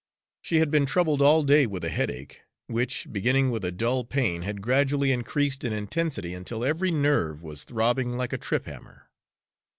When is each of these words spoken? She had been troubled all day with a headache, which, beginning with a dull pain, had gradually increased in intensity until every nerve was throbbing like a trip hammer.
She 0.41 0.57
had 0.57 0.71
been 0.71 0.87
troubled 0.87 1.21
all 1.21 1.43
day 1.43 1.67
with 1.67 1.83
a 1.85 1.89
headache, 1.89 2.41
which, 2.65 3.05
beginning 3.11 3.51
with 3.51 3.63
a 3.63 3.71
dull 3.71 4.03
pain, 4.03 4.41
had 4.41 4.59
gradually 4.63 5.11
increased 5.11 5.63
in 5.63 5.73
intensity 5.73 6.33
until 6.33 6.65
every 6.65 6.89
nerve 6.89 7.43
was 7.43 7.63
throbbing 7.65 8.17
like 8.17 8.33
a 8.33 8.39
trip 8.39 8.65
hammer. 8.65 9.11